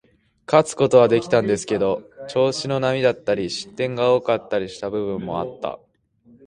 [0.47, 5.77] 勝つことはできたんですけど、調子の波だったり、失点が多かったりした部分もあった。